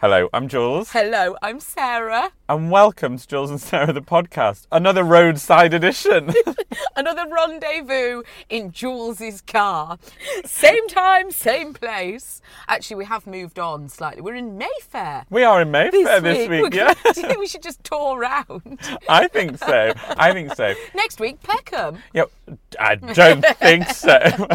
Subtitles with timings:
[0.00, 0.92] Hello, I'm Jules.
[0.92, 2.30] Hello, I'm Sarah.
[2.48, 6.32] And welcome to Jules and Sarah the podcast, another roadside edition.
[6.96, 9.98] Another rendezvous in Jules's car.
[10.44, 12.40] Same time, same place.
[12.68, 14.20] Actually, we have moved on slightly.
[14.22, 15.24] We're in Mayfair.
[15.30, 16.94] we are in Mayfair this week, We're- yeah.
[17.12, 18.78] Do you think we should just tour around?
[19.08, 19.92] I think so.
[20.16, 20.74] I think so.
[20.94, 21.98] Next week, Peckham.
[22.14, 22.30] Yep.
[22.78, 24.46] I don't think so.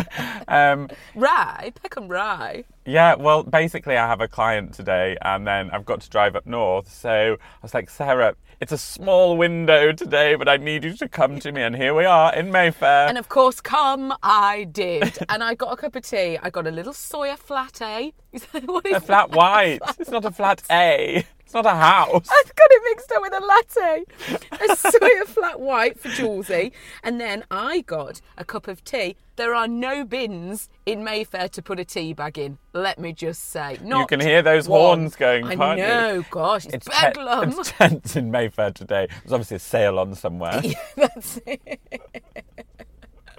[0.47, 2.64] um, Rye, Peckham Rye.
[2.86, 6.45] Yeah, well, basically, I have a client today, and then I've got to drive up
[6.45, 6.92] north.
[6.92, 11.08] So I was like, Sarah, it's a small window today, but I need you to
[11.08, 11.61] come to me.
[11.61, 13.08] And here we are in Mayfair.
[13.08, 15.17] And of course, come I did.
[15.30, 16.38] and I got a cup of tea.
[16.42, 18.14] I got a little soya flat A.
[18.66, 19.80] what is a flat white.
[20.00, 21.26] It's not a flat A.
[21.53, 22.27] It's not a house.
[22.31, 24.05] I've got it mixed up with a latte.
[24.53, 26.71] A soya flat white for Julesy.
[27.03, 29.17] And then I got a cup of tea.
[29.36, 33.52] There are no bins in Mayfair to put a tea bag in, let me just
[33.52, 33.77] say.
[33.83, 34.81] Not can hear those one.
[34.81, 35.86] horns going, I can't you?
[35.86, 37.49] know, gosh, it's, te- bedlam.
[37.49, 39.08] it's tense in Mayfair today.
[39.21, 40.59] There's obviously a sale on somewhere.
[40.95, 41.80] That's it.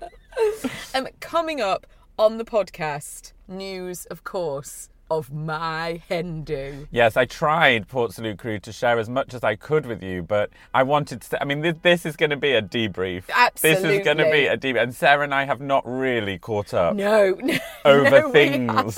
[0.94, 1.84] um, coming up
[2.16, 6.88] on the podcast, news, of course, of my hen do.
[6.90, 10.50] Yes, I tried Portslade Crew to share as much as I could with you, but
[10.72, 11.42] I wanted to.
[11.42, 13.24] I mean, this, this is going to be a debrief.
[13.34, 13.82] Absolutely.
[13.82, 16.72] This is going to be a debrief, and Sarah and I have not really caught
[16.74, 16.96] up.
[16.96, 18.96] No, no Over no, things.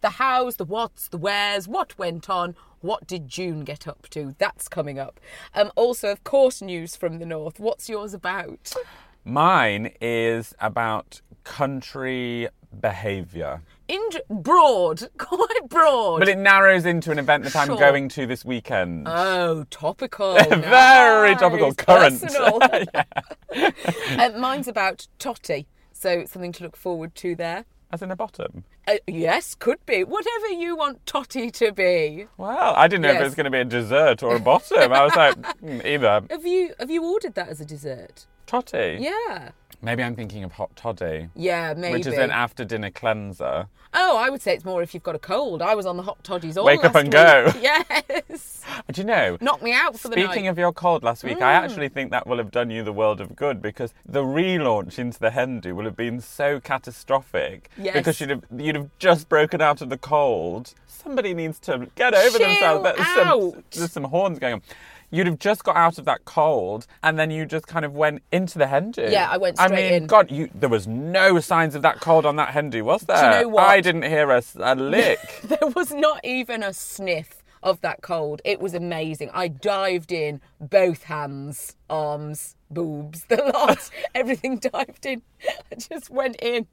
[0.00, 4.34] the hows, the whats, the wheres, what went on, what did June get up to?
[4.38, 5.18] That's coming up.
[5.54, 7.58] Um, also, of course, news from the north.
[7.58, 8.74] What's yours about?
[9.24, 12.48] Mine is about country
[12.80, 13.62] behaviour.
[13.88, 16.20] In broad, quite broad.
[16.20, 19.06] But it narrows into an event that I'm going to this weekend.
[19.08, 20.34] Oh, topical.
[20.48, 21.40] Very Nice.
[21.40, 22.22] topical, current.
[24.18, 27.64] Um, mine's about Totty, so something to look forward to there.
[27.92, 28.64] As in a bottom.
[28.88, 30.02] Uh, yes, could be.
[30.02, 32.26] Whatever you want Totty to be.
[32.36, 34.92] Well, I didn't know if it was going to be a dessert or a bottom.
[34.92, 36.22] I was like, hmm, either.
[36.30, 38.26] Have you have you ordered that as a dessert?
[38.46, 38.98] Totty.
[39.00, 39.50] Yeah.
[39.84, 41.92] Maybe I'm thinking of hot toddy, Yeah, maybe.
[41.98, 43.66] which is an after dinner cleanser.
[43.92, 45.60] Oh, I would say it's more if you've got a cold.
[45.62, 47.44] I was on the hot toddies all Wake up and go.
[47.54, 47.56] week.
[47.62, 48.62] Yes.
[48.90, 49.36] Do you know?
[49.40, 50.48] Knock me out for the Speaking night.
[50.48, 50.50] Mm.
[50.50, 53.20] of your cold last week, I actually think that will have done you the world
[53.20, 57.94] of good because the relaunch into the hen do will have been so catastrophic Yes.
[57.94, 60.74] because you'd have you'd have just broken out of the cold.
[60.86, 62.82] Somebody needs to get over Chill themselves.
[62.96, 63.08] There's
[63.52, 64.62] some, there's some horns going on.
[65.14, 68.22] You'd have just got out of that cold, and then you just kind of went
[68.32, 69.06] into the hen do.
[69.08, 70.06] Yeah, I went I mean, in.
[70.08, 73.16] God, you, there was no signs of that cold on that hen do, was there?
[73.16, 73.64] Do you know what?
[73.64, 74.42] I didn't hear a
[74.74, 75.20] lick.
[75.44, 78.42] There was not even a sniff of that cold.
[78.44, 79.30] It was amazing.
[79.32, 85.22] I dived in, both hands, arms, boobs, the lot, everything dived in.
[85.72, 86.66] I just went in.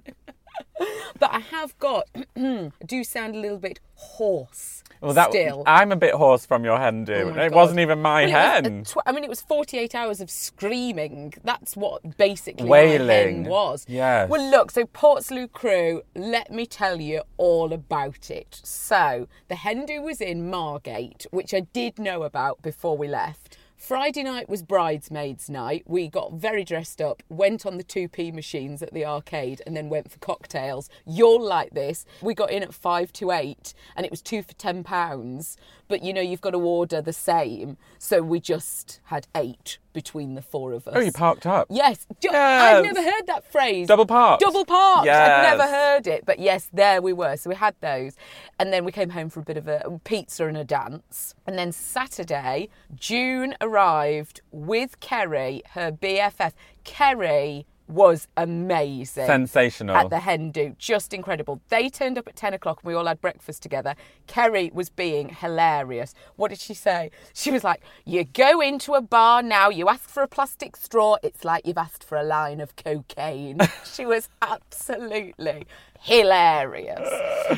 [1.20, 5.62] But I have got, I do sound a little bit hoarse Well, that still.
[5.68, 7.14] I'm a bit hoarse from your hen do.
[7.14, 7.54] Oh it God.
[7.54, 8.84] wasn't even my Well, it was a hen.
[8.86, 11.34] tw- I mean, it was 48 hours of screaming.
[11.44, 13.44] That's what basically Wailing.
[13.44, 13.86] hen was.
[13.88, 14.30] Yes.
[14.30, 18.60] Well, look, so Portslade Crew, let me tell you all about it.
[18.64, 23.58] So, the hen do was in Margate, which I did know about before we left.
[23.82, 25.82] Friday night was bridesmaids night.
[25.88, 29.90] We got very dressed up, went on the 2p machines at the arcade, and then
[29.90, 30.88] went for cocktails.
[31.04, 32.06] You'll like this.
[32.22, 35.58] We got in at five to eight, and it was two for ten pounds.
[35.88, 40.36] But you know, you've got to order the same, so we just had eight between
[40.36, 40.94] the four of us.
[40.96, 41.68] Oh, you parked up.
[41.70, 42.08] Yes.
[42.22, 42.34] Yes.
[42.34, 43.88] I've never heard that phrase.
[43.88, 44.42] Double parked.
[44.42, 45.08] Double parked.
[45.08, 46.26] I've never heard it.
[46.26, 47.38] But yes, there we were.
[47.38, 48.16] So we had those.
[48.60, 51.36] And then we came home for a bit of a pizza and a dance.
[51.48, 56.54] And then Saturday, June arrived with Kerry, her BFF.
[56.84, 59.26] Kerry was amazing.
[59.26, 59.96] Sensational.
[59.96, 60.76] At the hen do.
[60.78, 61.62] Just incredible.
[61.70, 63.96] They turned up at 10 o'clock and we all had breakfast together.
[64.28, 66.14] Kerry was being hilarious.
[66.36, 67.12] What did she say?
[67.34, 71.18] She was like, You go into a bar now, you ask for a plastic straw,
[71.22, 73.60] it's like you've asked for a line of cocaine.
[73.86, 75.66] she was absolutely
[76.02, 77.10] hilarious.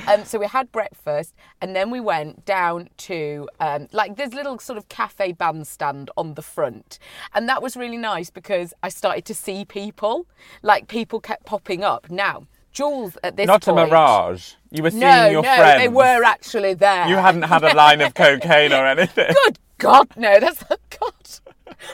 [0.07, 4.59] Um, so we had breakfast and then we went down to um, like this little
[4.59, 6.99] sort of cafe bandstand on the front.
[7.33, 10.27] And that was really nice because I started to see people.
[10.61, 12.09] Like people kept popping up.
[12.09, 14.53] Now, Jules at this Not a mirage.
[14.71, 15.81] You were seeing No, your no, friends.
[15.81, 17.07] they were actually there.
[17.07, 19.33] You hadn't had a line of cocaine or anything.
[19.45, 21.13] Good God, no, that's not God.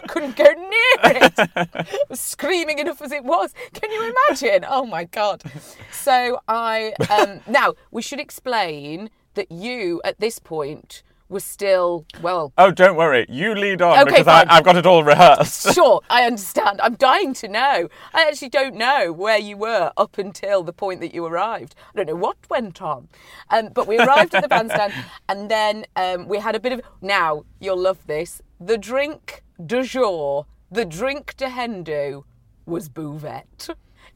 [0.07, 0.72] Couldn't go near
[1.04, 1.69] it.
[2.10, 3.54] Was screaming enough as it was.
[3.74, 4.66] Can you imagine?
[4.68, 5.44] Oh my God.
[5.92, 12.52] So I um, now we should explain that you at this point were still well.
[12.58, 13.26] Oh, don't worry.
[13.30, 14.46] You lead on Okay, because I.
[14.50, 15.74] I've got it all rehearsed.
[15.80, 16.82] Sure, I understand.
[16.82, 17.88] I'm dying to know.
[18.14, 21.76] I actually don't know where you were up until the point that you arrived.
[21.94, 23.08] I don't know what went on.
[23.50, 24.94] Um, but we arrived at the bandstand
[25.30, 26.82] and then um, we had a bit of.
[27.02, 28.42] Now, you'll love this.
[28.60, 32.25] The drink du jour, the drink de hen do
[32.66, 33.69] was bouvet.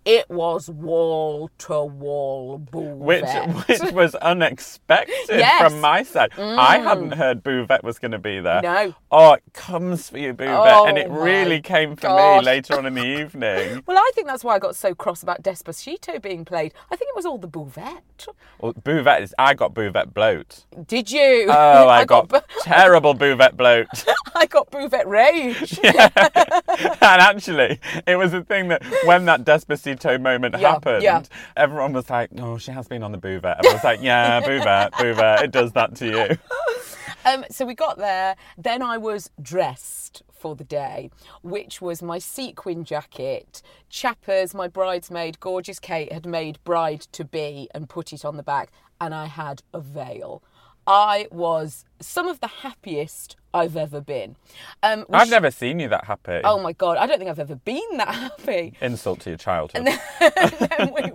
[0.06, 3.68] It was wall to wall Which, bouvet.
[3.68, 5.62] which was unexpected Yes.
[5.62, 5.70] Mm.
[5.70, 6.32] from my side.
[6.38, 8.62] I hadn't heard Bouvet was going to be there.
[8.62, 8.94] No.
[9.12, 10.50] Oh, it comes for you, Bouvet.
[10.76, 12.40] Oh, and it really came for God.
[12.42, 13.82] me later on in the evening.
[13.94, 16.74] Well, I think that's why I got so cross about Despacito being played.
[16.92, 18.02] I think it was all the bouvet.
[18.60, 19.36] Well, Bouvet is.
[19.38, 20.66] I got Bouvet bloat.
[20.88, 21.48] Did you?
[21.50, 23.88] Oh, I, got, bu- terrible Bouvet bloat.
[24.36, 25.80] I got bouvet rage.
[25.84, 26.10] Yeah.
[26.16, 31.22] and actually, it was a thing that when that Despacito moment Yeah, happened, yeah.
[31.56, 34.42] everyone was like, "Oh, she has been on the Bouvet." And I was like, "Yeah,
[34.46, 36.38] Bouvet, Bouvet, it does that to you."
[37.26, 38.36] Um, so we got there.
[38.58, 41.10] Then I was dressed for the day,
[41.42, 43.62] which was my sequin jacket.
[43.90, 48.44] Chappers, my bridesmaid, gorgeous Kate, had made bride to be and put it on the
[48.44, 50.44] back, and I had a veil.
[50.86, 54.36] I was some of the happiest I've ever been.
[54.82, 56.42] Um, I've never seen you that happy.
[56.44, 58.74] Oh my god, I don't think I've ever been that happy.
[58.82, 59.88] Insult to your childhood.
[60.20, 61.12] then, we,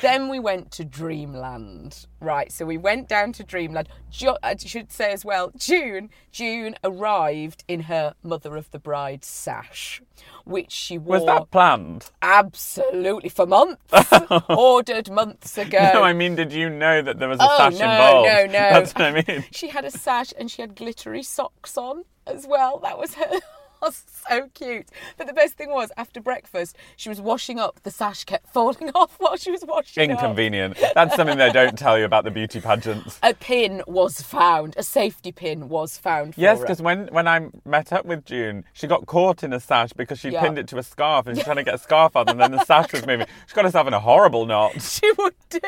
[0.00, 2.06] then we went to Dreamland.
[2.20, 3.88] Right, so we went down to Dreamland.
[4.10, 6.10] Jo- uh, I should say as well, June.
[6.30, 10.00] June arrived in her mother of the bride sash,
[10.44, 12.10] which she wore was that planned?
[12.22, 13.82] absolutely for months.
[14.48, 15.90] Ordered months ago.
[15.94, 18.28] No, I mean, did you know that there was a Oh, sash no, involved?
[18.28, 18.52] no, no.
[18.52, 19.44] That's what I mean.
[19.50, 22.78] She had a sash and she had glittery socks on as well.
[22.78, 23.40] That was her.
[23.82, 24.88] Was so cute.
[25.18, 27.80] But the best thing was, after breakfast, she was washing up.
[27.82, 30.18] The sash kept falling off while she was washing up.
[30.18, 30.78] Inconvenient.
[30.94, 33.18] That's something they don't tell you about the beauty pageants.
[33.22, 34.74] A pin was found.
[34.78, 36.34] A safety pin was found.
[36.36, 39.60] For Yes, because when, when I met up with June, she got caught in a
[39.60, 40.40] sash because she Yeah.
[40.42, 42.52] pinned it to a scarf and she's trying to get a scarf on, and then
[42.52, 43.26] the sash was moving.
[43.48, 44.80] She got herself in a horrible knot.
[44.82, 45.60] she would do.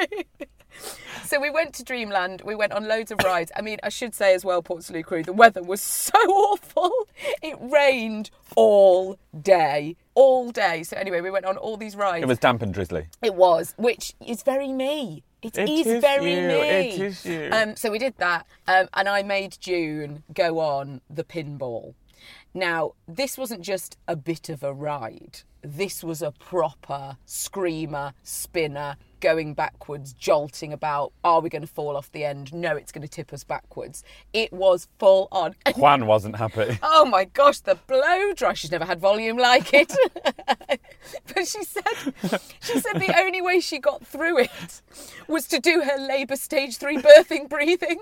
[1.24, 2.42] So we went to Dreamland.
[2.44, 3.50] We went on loads of rides.
[3.56, 6.92] I mean, I should say as well, Portslade Crew, the weather was so awful.
[7.42, 10.82] It rained all day, all day.
[10.82, 12.22] So anyway, we went on all these rides.
[12.22, 13.06] It was damp and drizzly.
[13.22, 15.22] It was, which is very me.
[15.40, 16.54] It It is is very you, me.
[16.54, 17.48] it is you.
[17.52, 21.94] Um, so we did that, um, and I made June go on the pinball.
[22.52, 25.40] Now, this wasn't just a bit of a ride.
[25.62, 31.10] This was a proper screamer, spinner, going backwards, jolting about.
[31.24, 32.52] Are we going to fall off the end?
[32.52, 34.04] No, it's going to tip us backwards.
[34.34, 35.54] It was full on.
[35.76, 36.78] Juan wasn't happy.
[36.82, 38.52] Oh my gosh, the blow dry.
[38.52, 39.94] She's never had volume like it.
[41.34, 42.12] but she said
[42.60, 44.82] she said the only way she got through it
[45.26, 47.98] was to do her labour stage three birthing breathing.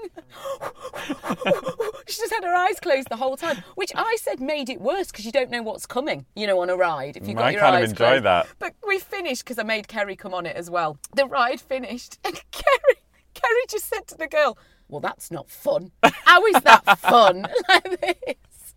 [2.09, 5.13] she just had her eyes closed the whole time, which I said made it worse
[5.13, 7.17] because you don't know what's coming, you know, on a ride.
[7.17, 8.25] If you got I your kind of eyes enjoy closed.
[8.25, 8.49] that.
[8.59, 10.99] But we finished because I made Kerry come on it as well.
[11.15, 12.97] The ride finished, and Kerry,
[13.35, 15.93] Kerry just said to the girl, "Well, that's not fun.
[16.03, 18.75] How is that fun like this?"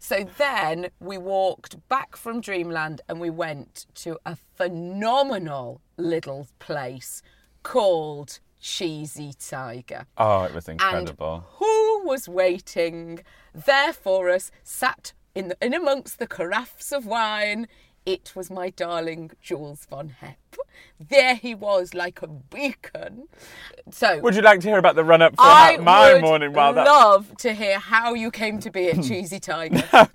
[0.00, 7.22] So then we walked back from Dreamland and we went to a phenomenal little place
[7.62, 10.06] called Cheesy Tiger.
[10.16, 11.44] Oh, it was incredible.
[11.52, 11.64] who
[11.98, 13.20] who was waiting
[13.54, 17.66] there for us, sat in, the, in amongst the carafes of wine.
[18.08, 20.38] It was my darling Jules von Hep.
[20.98, 23.28] There he was, like a beacon.
[23.90, 26.72] So, Would you like to hear about the run up for I my morning while
[26.72, 29.82] that love to hear how you came to be at Cheesy Tiger.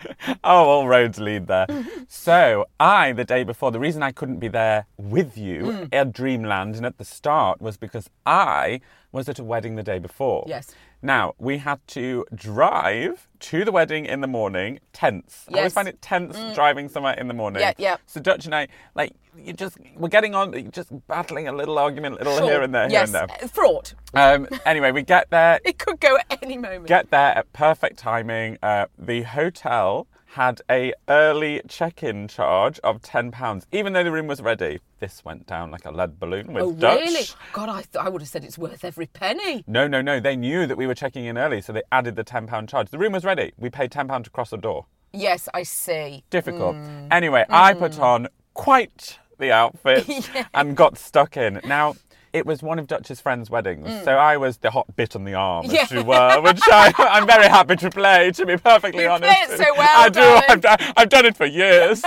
[0.44, 1.68] oh, all roads lead there.
[2.08, 5.90] so, I, the day before, the reason I couldn't be there with you Mm.
[5.94, 8.82] at Dreamland and at the start was because I
[9.14, 10.44] was at a wedding the day before.
[10.48, 10.74] Yes.
[11.02, 15.46] Now, we had to drive to the wedding in the morning, tense.
[15.50, 15.54] Yes.
[15.56, 15.76] I always Mm.
[15.76, 17.62] find it tense driving somewhere in the morning.
[17.62, 17.98] Yeah, yeah.
[18.08, 22.16] So, Dutch and I, like, you just, we're getting on, just battling a little argument,
[22.16, 22.48] a little Sure.
[22.50, 23.12] here and there, yes.
[23.12, 23.94] here and uh, Fraught.
[24.14, 26.88] Um, anyway, we get there, It could go at any moment.
[26.88, 28.58] get there at perfect timing.
[28.64, 34.26] Uh, the hotel had a early check-in charge of ten pounds, even though the room
[34.26, 34.80] was ready.
[35.00, 37.00] This went down like a lead balloon with oh, Dutch.
[37.00, 37.26] really?
[37.54, 39.64] God, I, th- I would have said it's worth every penny.
[39.68, 40.20] No, no, no.
[40.20, 42.90] They knew that we were checking in early, so they added the ten pound charge.
[42.90, 43.54] The room was ready.
[43.58, 44.88] We paid ten pound to cross the door.
[45.12, 46.24] Yes, I see.
[46.32, 46.78] Difficult.
[46.78, 47.10] Mm.
[47.12, 51.62] Anyway, I put on quite the outfit and got stuck in.
[51.64, 51.96] Now.
[52.34, 55.36] It was one of Dutch's friends' weddings, so I was the hot bit on the
[55.36, 55.76] arm, as Mm.
[55.76, 56.00] Yeah.
[56.00, 58.32] you were, which I, I'm very happy to play.
[58.32, 60.22] To be perfectly You honest, play it so well, I do.
[60.50, 62.04] I've done, I've done it for years.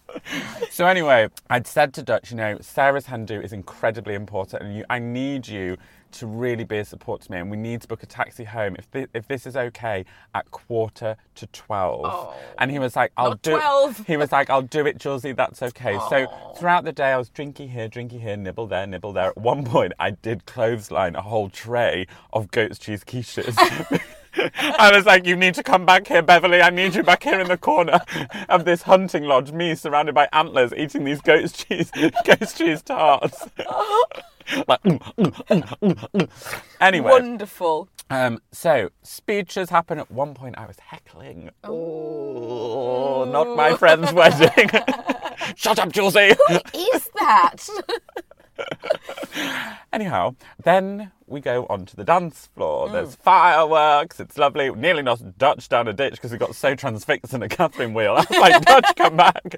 [0.70, 4.76] so anyway, I'd said to Dutch, you know, Sarah's hen do is incredibly important, and
[4.76, 5.76] you, I need you
[6.12, 8.76] to really be a support to me, and we need to book a taxi home
[8.78, 12.02] if thi- if this is okay at quarter to twelve.
[12.04, 14.06] Oh, and he was like, "I'll do." 12.
[14.06, 15.34] He was like, "I'll do it, Julesy.
[15.34, 16.08] That's okay." Oh.
[16.08, 19.28] So throughout the day, I was drinky here, drinky here, nibble there, nibble there.
[19.28, 23.56] At one point, I did clothesline a whole tray of goat's cheese quiches.
[24.54, 26.60] I was like, you need to come back here, Beverly.
[26.60, 28.00] I need you back here in the corner
[28.48, 31.90] of this hunting lodge, me surrounded by antlers eating these goat's cheese,
[32.24, 33.48] goat's cheese tarts.
[34.68, 36.60] like, mm, mm, mm, mm, mm.
[36.80, 37.88] anyway, Wonderful.
[38.10, 39.98] um, so speeches happen.
[39.98, 41.50] At one point, I was heckling.
[41.64, 44.68] Oh, not my friend's wedding.
[45.56, 46.36] Shut up, Julesy.
[46.74, 47.56] Is that?
[49.92, 52.88] Anyhow, then we go onto the dance floor.
[52.88, 52.92] Mm.
[52.92, 54.20] There's fireworks.
[54.20, 54.70] It's lovely.
[54.70, 58.12] Nearly knocked Dutch down a ditch because we got so transfixed in a Catherine wheel.
[58.12, 59.56] I was like, Dutch, come back.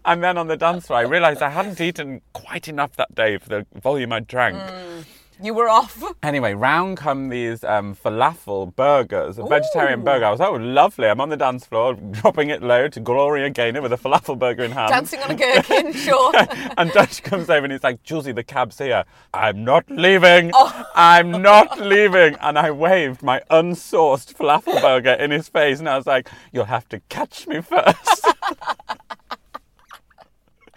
[0.04, 3.38] and then on the dance floor, I realised I hadn't eaten quite enough that day
[3.38, 4.56] for the volume I drank.
[4.56, 5.04] Mm.
[5.42, 6.02] You were off.
[6.22, 10.24] Anyway, round come these um, falafel burgers, a vegetarian burger.
[10.24, 11.08] I was, oh, lovely.
[11.08, 14.62] I'm on the dance floor, dropping it low to Gloria Gaynor with a falafel burger
[14.62, 14.90] in hand.
[14.90, 16.32] Dancing on a gherkin, sure.
[16.78, 19.04] and Dutch comes over and he's like, Julesy, the cab's here.
[19.34, 20.52] I'm not leaving.
[20.94, 22.36] I'm not leaving.
[22.40, 26.66] And I waved my unsourced falafel burger in his face and I was like, You'll
[26.66, 28.26] have to catch me first.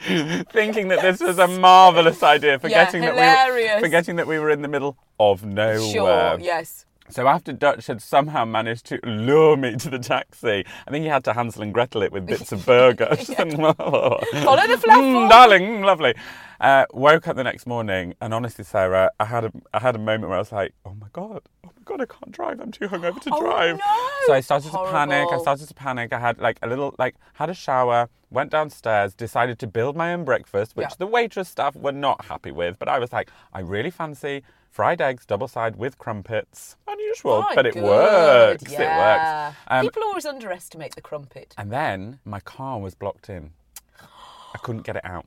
[0.51, 4.49] Thinking that this was a marvellous idea, forgetting that we were, forgetting that we were
[4.49, 5.79] in the middle of nowhere.
[5.79, 6.85] Sure, yes.
[7.09, 11.09] So after Dutch had somehow managed to lure me to the taxi, I think he
[11.09, 13.15] had to Hansel and Gretel it with bits of burger.
[13.15, 14.17] Follow
[14.67, 16.15] the Mm, darling, lovely.
[16.59, 19.99] Uh, woke up the next morning, and honestly, Sarah, I had a I had a
[19.99, 22.59] moment where I was like, "Oh my god, oh my god, I can't drive.
[22.61, 24.09] I'm too hungover to Oh, drive." no.
[24.25, 25.27] So I started to panic.
[25.31, 26.13] I started to panic.
[26.13, 30.13] I had like a little like had a shower, went downstairs, decided to build my
[30.13, 30.95] own breakfast, which Yeah.
[30.99, 32.77] the waitress staff were not happy with.
[32.77, 36.75] But I was like, I really fancy fried eggs, double side with crumpets.
[36.87, 38.63] Unusual, My but it good, works.
[38.63, 39.47] It yeah.
[39.47, 39.57] works.
[39.67, 41.55] Um, People always underestimate the crumpet.
[41.57, 43.51] and then my car was blocked in.
[44.53, 45.25] I couldn't get it out.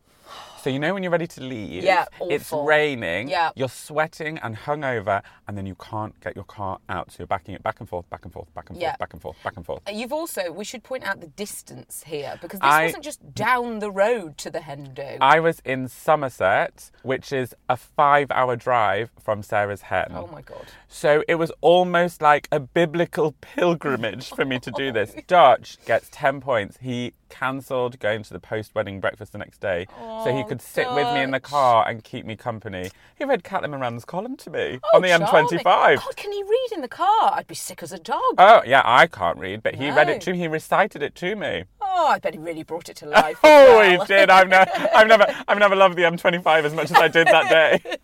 [0.68, 3.52] So you know when you're ready to leave, Yeah, it's raining, Yeah.
[3.56, 7.10] you're sweating and hungover, and then you can't get your car out.
[7.10, 9.22] So you're backing it back and forth, back and forth, back and forth, back and
[9.22, 9.80] forth, back and forth.
[9.88, 13.34] Uh, you've also, we should point out the distance here because this I- wasn't just
[13.34, 15.16] down the road to the hen do.
[15.22, 20.08] I was in Somerset, which is a five-hour drive from Sarah's Hen.
[20.10, 20.66] oh my God.
[20.86, 25.14] So it was almost like a biblical pilgrimage for me to do this.
[25.26, 26.76] Dutch gets 10 points.
[26.82, 29.86] He cancelled going to the post wedding breakfast the next day
[30.24, 32.90] so he oh, could sit with me in the car and keep me company.
[33.16, 35.58] He read Caitlin Moran's column to me Oh, on the charming.
[35.58, 35.96] M25.
[35.96, 37.32] God, can he read in the car?
[37.34, 38.34] I'd be sick as a dog.
[38.38, 40.38] Oh, yeah, I can't read, but he read it to me.
[40.38, 41.64] He recited it to me.
[41.80, 43.38] oh, Oh, I bet he really brought it to oh, life.
[43.42, 44.30] as Oh, he did.
[44.30, 44.56] I've, ne-
[44.94, 47.96] I've never, I've never loved the M25 as much as I did that day.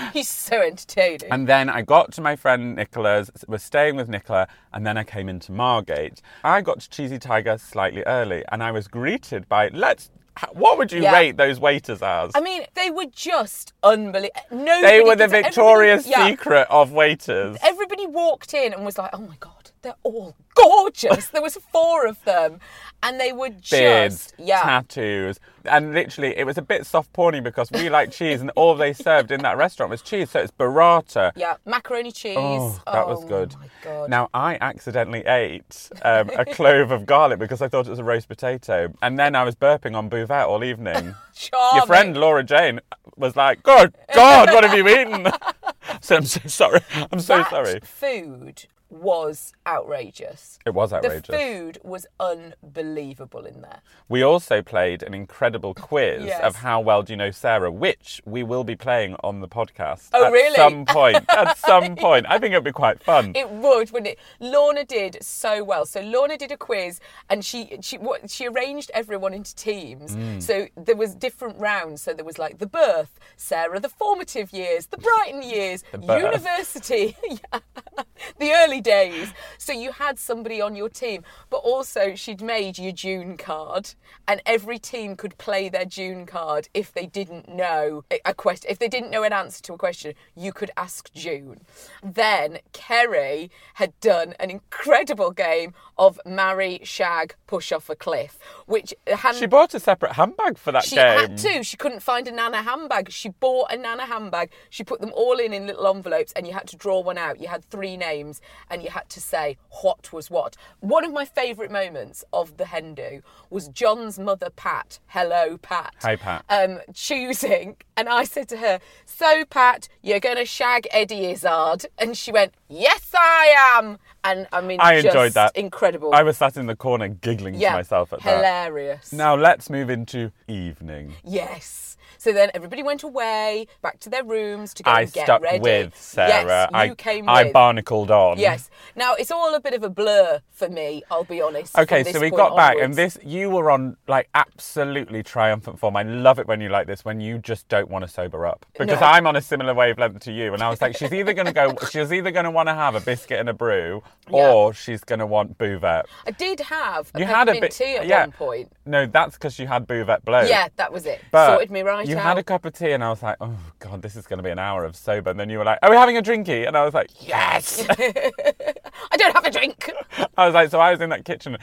[0.12, 1.30] He's so entertaining.
[1.30, 5.04] And then I got to my friend Nicola's, was staying with Nicola, and then I
[5.04, 6.22] came into Margate.
[6.42, 10.10] I got to Cheesy Tiger slightly early, and I was greeted by, let's,
[10.52, 11.12] what would you Yeah.
[11.12, 12.30] rate those waiters as?
[12.34, 14.40] I mean, they were just unbelievable.
[14.50, 16.26] Nobody they were the Victoria's yeah.
[16.26, 17.56] Secret of waiters.
[17.62, 21.28] Everybody walked in and was like, "Oh my god, they're all gorgeous.
[21.28, 22.60] there was four of them,
[23.02, 24.62] and they were just Beards, yeah.
[24.62, 28.74] tattoos, and literally it was a bit soft porny because we like cheese, and all
[28.74, 30.30] they served in that restaurant was cheese.
[30.30, 31.32] So it's burrata.
[31.36, 32.36] Yeah, macaroni cheese.
[32.38, 33.54] Oh, that was Oh, good.
[33.60, 34.08] my God.
[34.10, 38.04] Now I accidentally ate um, a clove of garlic because I thought it was a
[38.04, 41.14] roast potato, and then I was burping on buvette all evening.
[41.74, 42.80] Your friend Laura Jane
[43.16, 45.26] was like, "Good God, what have you eaten?"
[46.00, 46.80] so I'm so sorry.
[47.10, 47.80] I'm so that sorry.
[47.82, 50.58] food was outrageous.
[50.66, 51.26] It was outrageous.
[51.28, 53.80] The food was unbelievable in there.
[54.08, 56.42] We also played an incredible quiz Yes.
[56.42, 60.10] of how well do you know Sarah, which we will be playing on the podcast.
[60.12, 60.54] Oh, at really?
[60.56, 61.24] some point.
[61.30, 62.26] At some point.
[62.28, 63.32] I think it'd be quite fun.
[63.34, 64.18] It would, wouldn't it?
[64.40, 65.86] Lorna did so well.
[65.86, 70.14] So Lorna did a quiz, and she she what she arranged everyone into teams.
[70.14, 70.42] Mm.
[70.42, 72.02] So there was different rounds.
[72.02, 76.04] So there was like the birth, Sarah, the formative years, the Brighton years, birth.
[76.22, 77.16] university,
[78.38, 79.32] the early days.
[79.58, 83.94] So you had somebody on your team, but also she'd made your June card,
[84.28, 88.70] and every team could play their June card if they didn't know a question.
[88.70, 91.60] If they didn't know an answer to a question, you could ask June.
[92.02, 98.94] Then Kerry had done an incredible game of marry, shag, push off a cliff, which
[99.06, 101.16] hand- She bought a separate handbag for that she game.
[101.16, 101.62] She had to.
[101.64, 103.10] She couldn't find a Nana handbag.
[103.10, 104.50] She bought a Nana handbag.
[104.70, 107.40] She put them all in in little envelopes, and you had to draw one out.
[107.40, 108.40] You had three names,
[108.72, 110.56] and you had to say what was what.
[110.80, 114.98] One of my favourite moments of the hen do was John's mother, Pat.
[115.08, 115.94] Hello, Pat.
[116.00, 116.44] Hi, Pat.
[116.48, 121.84] Um, choosing, and I said to her, "So, Pat, you're going to shag Eddie Izzard?"
[121.98, 125.54] And she went, "Yes, I am." And I mean, I just enjoyed that.
[125.54, 126.14] Incredible.
[126.14, 128.36] I was sat in the corner giggling yeah, to myself at that.
[128.36, 129.12] hilarious.
[129.12, 131.12] Now let's move into evening.
[131.24, 131.91] Yes.
[132.22, 135.42] So then everybody went away, back to their rooms to go I and get stuck
[135.42, 135.58] ready.
[135.58, 136.44] with Sarah.
[136.46, 137.52] Yes, you I, came I with.
[137.52, 138.38] barnacled on.
[138.38, 138.70] Yes.
[138.94, 141.02] Now it's all a bit of a blur for me.
[141.10, 141.76] I'll be honest.
[141.76, 145.96] Okay, so we got back, and this you were on like absolutely triumphant form.
[145.96, 148.66] I love it when you like this, when you just don't want to sober up,
[148.78, 149.04] because No.
[149.04, 150.54] I'm on a similar wavelength to you.
[150.54, 152.74] And I was like, she's either going to go, she's either going to want to
[152.74, 154.00] have a biscuit and a brew,
[154.30, 156.04] or she's going to want buvette.
[156.24, 158.20] I did have a You had a bit, tea at yeah.
[158.20, 158.72] one point.
[158.86, 160.42] No, that's because you had buvette blow.
[160.42, 161.20] Yeah, that was it.
[161.32, 162.24] But Sorted me right you out.
[162.24, 164.42] had a cup of tea, and I was like, "Oh God, this is going to
[164.42, 166.66] be an hour of sober." And then you were like, "Are we having a drinky?"
[166.66, 169.90] And I was like, "Yes." I don't have a drink.
[170.36, 171.56] I was like, so I was in that kitchen.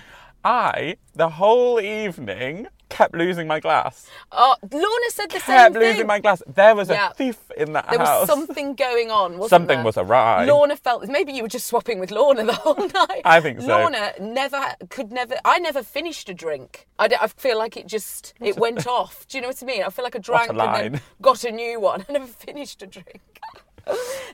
[0.44, 4.08] I the whole evening kept losing my glass.
[4.32, 5.74] Oh, Lorna said the Kept same thing.
[5.74, 6.42] Kept losing my glass.
[6.48, 7.10] There was Yeah.
[7.12, 8.22] a thief in that There house.
[8.22, 9.86] was something going on, wasn't Something there?
[9.86, 10.46] was awry.
[10.46, 13.22] Lorna felt maybe you were just swapping with Lorna the whole night.
[13.26, 13.68] I think so.
[13.68, 15.36] Lorna never could never.
[15.46, 16.88] I never finished a drink.
[16.98, 19.28] I, I feel like it just it went off.
[19.28, 19.84] Do you know what I mean?
[19.84, 22.06] I feel like I drank and then got a new one.
[22.10, 23.22] I never finished a drink.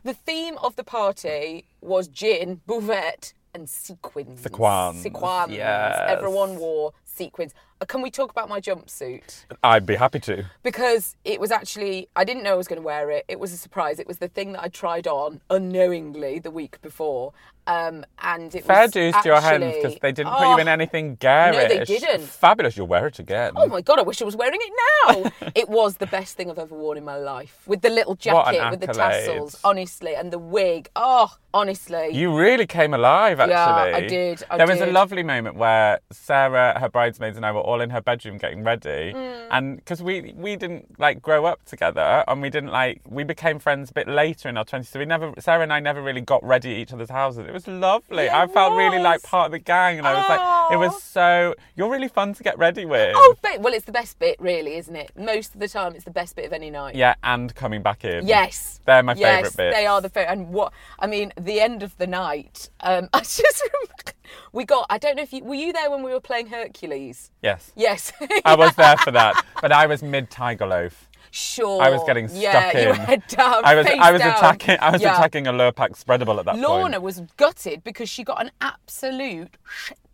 [0.04, 4.42] the theme of the party was gin, buvette, and sequins.
[4.42, 5.52] Sequins, Sequins.
[5.52, 5.98] yes.
[6.10, 7.54] Everyone wore sequins.
[7.82, 9.46] Uh, Can we talk about my jumpsuit?
[9.64, 10.46] I'd be happy to.
[10.64, 13.26] because it was actually I didn't know I was going to wear it.
[13.28, 14.00] It was a surprise.
[14.00, 17.34] It was the thing that I tried on unknowingly the week before,
[17.68, 20.68] um, and it Fair was dues to your hands because they didn't put you in
[20.68, 21.58] Oh, anything garish.
[21.58, 22.22] No, they didn't.
[22.24, 22.78] Fabulous.
[22.78, 23.54] You'll wear it again.
[23.56, 24.00] Oh my god!
[24.00, 24.74] I wish I was wearing it
[25.06, 25.32] now.
[25.56, 28.70] it was the best thing I've ever worn in my life, with the little jacket,
[28.72, 30.90] with the tassels, honestly, and the wig.
[30.96, 32.10] Oh, honestly.
[32.14, 33.92] You really came alive, actually.
[33.92, 37.52] Yeah, I did, I there was a lovely moment where Sarah, her bridesmaids, and I
[37.52, 39.48] were all in her bedroom getting ready, Mm.
[39.52, 43.60] and because we we didn't like grow up together, and we didn't like we became
[43.60, 44.90] friends a bit later in our twenties.
[44.90, 47.46] So we never, Sarah and I never really got ready at each other's houses.
[47.48, 48.26] It was lovely.
[48.26, 50.40] Yeah, I it felt really like part of the gang, and I was like,
[50.72, 51.56] it was so.
[51.76, 53.14] You're really fun to get ready with.
[53.16, 55.12] Oh, ba- well, it's the best bit, really, isn't it?
[55.18, 56.96] Most of the time, it's the best bit of any night.
[56.96, 58.28] Yeah, and coming back in.
[58.28, 58.80] Yes.
[58.86, 59.76] They're my yes, favourite bits.
[59.78, 60.32] They are the favorite.
[60.32, 64.12] And what, I mean, the end of the night, um, I just remember,
[64.52, 67.32] we got, I don't know if you, were you there when we were playing Hercules?
[67.42, 67.72] Yes.
[67.76, 68.12] Yes.
[68.46, 71.10] I was there for that, but I was mid Tiger Loaf.
[71.32, 71.82] sure.
[71.82, 72.84] I was getting stuck yeah, in.
[72.84, 73.66] you were head down.
[73.66, 74.36] I was I was down.
[74.38, 75.14] attacking I was Yeah.
[75.18, 76.68] attacking a Lurpak spreadable at that Lorna point.
[76.68, 79.58] Lorna was gutted because she got an absolute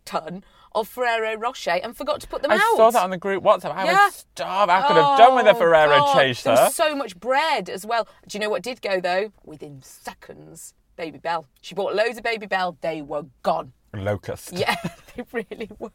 [0.04, 2.60] ton of Ferrero Rocher and forgot to put them I out.
[2.60, 3.74] I saw that on the group WhatsApp.
[3.74, 4.06] I Yeah.
[4.06, 4.70] was starved.
[4.70, 6.14] I could have done with a Oh, Ferrero God.
[6.14, 6.54] chaser.
[6.54, 8.08] There was so much bread as well.
[8.26, 9.32] Do you know what did go though?
[9.44, 11.46] Within seconds, Babybel.
[11.60, 12.76] She bought loads of Babybel.
[12.80, 13.72] They were gone.
[13.94, 14.52] Locust.
[14.54, 14.74] Yeah,
[15.16, 15.90] they really were.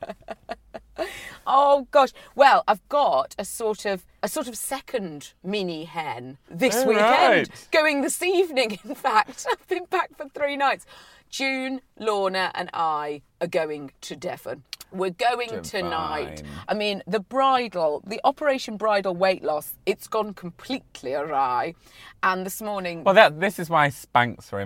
[1.48, 2.10] oh gosh.
[2.36, 7.50] Well, I've got a sort of a sort of second mini hen this Oh, weekend.
[7.50, 7.68] right.
[7.72, 9.48] Going this evening, in fact.
[9.52, 10.86] I've been back for three nights.
[11.30, 14.64] June, Lorna, and I are going to Devon.
[14.92, 16.38] We're going tonight.
[16.38, 16.52] Divine.
[16.70, 21.76] I mean, the bridal, the Operation Bridal Weight Loss, it's gone completely awry.
[22.24, 24.64] And this morning, Well, that this is why Spanx were yeah,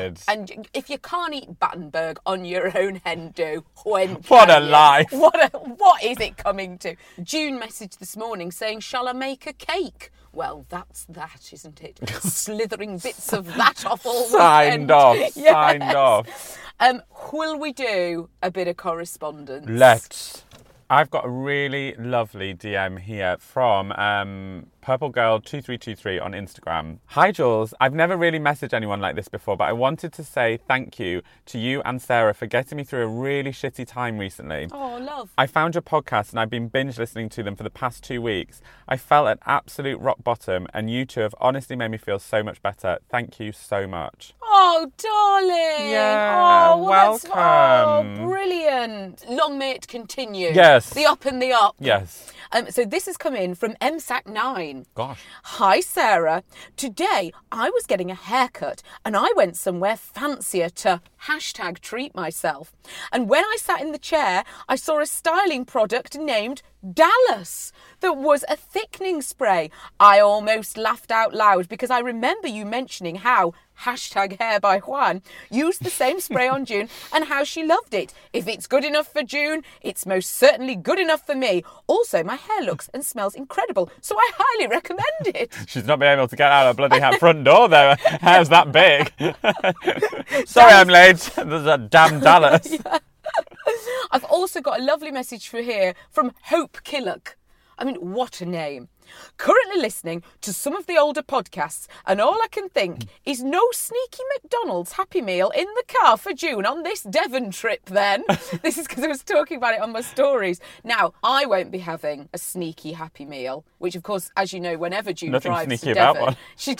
[0.00, 0.22] invented.
[0.26, 4.70] and if you can't eat Battenberg on your own hen do, when What a you?
[4.70, 5.12] life.
[5.12, 6.96] What a, what is it coming to?
[7.22, 12.00] June messaged this morning saying, "Shall I make a cake?" Well, that's that, isn't it?
[12.20, 14.90] Slithering bits of that off all Signed weekend.
[14.90, 15.16] off.
[15.16, 15.34] Yes.
[15.52, 16.58] Signed off.
[16.82, 17.02] Um,
[17.32, 18.09] will we do
[18.42, 19.66] a bit of correspondence?
[19.68, 20.44] Let's.
[20.88, 26.98] I've got a really lovely DM here from um, Purple Girl 2323 on Instagram.
[27.06, 27.74] Hi, Jules.
[27.80, 31.22] I've never really messaged anyone like this before, but I wanted to say thank you
[31.46, 34.68] to you and Sarah for getting me through a really shitty time recently.
[34.72, 35.30] Oh, love.
[35.36, 38.22] I found your podcast and I've been binge listening to them for the past two
[38.22, 38.60] weeks.
[38.88, 42.42] I felt at absolute rock bottom, and you two have honestly made me feel so
[42.42, 42.98] much better.
[43.08, 44.34] Thank you so much.
[44.42, 45.90] Oh, darling.
[45.90, 48.20] Yeah, oh, well, that's- oh, welcome.
[48.24, 49.24] oh, brilliant.
[49.28, 50.50] Long may it continue.
[50.52, 50.90] Yes.
[50.90, 51.76] The up and the up.
[51.78, 52.32] Yes.
[52.52, 54.86] Um, so this has come in from MSAC9.
[54.94, 55.22] Gosh.
[55.44, 56.42] Hi, Sarah.
[56.76, 62.72] Today I was getting a haircut and I went somewhere fancier to hashtag treat myself.
[63.12, 68.16] And when I sat in the chair, I saw a styling product named Dallas that
[68.16, 69.70] was a thickening spray.
[70.00, 73.52] I almost laughed out loud because I remember you mentioning how
[73.82, 78.12] hashtag hair by Juan used the same spray on June and how she loved it.
[78.32, 81.64] If it's good enough for June, it's most certainly good enough for me.
[81.86, 85.52] Also, my hair looks and smells incredible, so I highly recommend it.
[85.66, 87.94] She's not been able to get out of bloody front door though.
[87.98, 89.12] Hair's that big.
[90.46, 91.30] Sorry, I'm late.
[91.36, 92.76] There's a damn Dallas.
[94.10, 97.36] I've also got a lovely message for here from Hope Killock.
[97.78, 98.88] I mean, what a name.
[99.36, 103.62] Currently listening to some of the older podcasts, and all I can think is no
[103.72, 108.24] sneaky McDonald's Happy Meal in the car for June on this Devon trip, then.
[108.62, 110.60] this is because I was talking about it on my stories.
[110.84, 114.76] Now, I won't be having a sneaky Happy Meal, which, of course, as you know,
[114.76, 116.36] whenever June Nothing drives sneaky to about Devon, one.
[116.56, 116.76] she,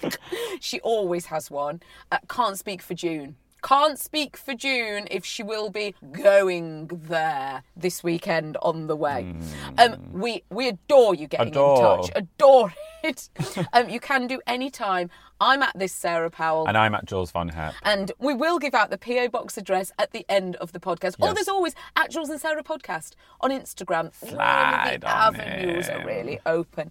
[0.60, 1.80] she always has one.
[2.10, 3.36] Uh, can't speak for June.
[3.64, 9.34] Can't speak for June if she will be going there this weekend on the way.
[9.78, 11.48] Um, we we adore you getting.
[11.48, 11.76] Adore.
[11.76, 12.10] in touch.
[12.14, 13.30] Adore it.
[13.72, 15.08] um, you can do any time.
[15.40, 16.66] I'm at this Sarah Powell.
[16.66, 17.74] And I'm at Jules Von Hep.
[17.82, 21.16] And we will give out the PO box address at the end of the podcast.
[21.18, 24.14] Or there's always at Jules and Sarah podcast on Instagram.
[24.14, 26.90] Slide the on avenues are really open.